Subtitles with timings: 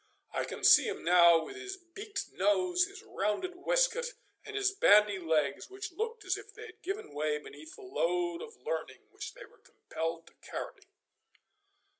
[0.33, 5.19] I can see him now with his beaked nose, his rounded waistcoat, and his bandy
[5.19, 9.35] legs, which looked as if they had given way beneath the load of learning which
[9.35, 10.87] they were compelled to carry.